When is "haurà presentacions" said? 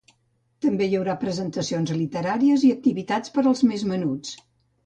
0.99-1.93